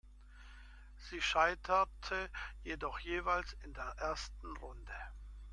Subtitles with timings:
[0.97, 2.31] Sie scheiterte
[2.63, 4.95] jedoch jeweils in der ersten Runde.